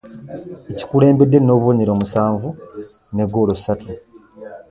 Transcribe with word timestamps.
Ekikulembedde 0.71 1.37
n'obubonero 1.41 1.91
musanvu 2.01 2.49
ne 3.13 3.23
ggoolo 3.27 3.53
ssatu 3.57 3.91